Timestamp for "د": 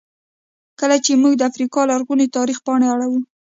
1.37-1.41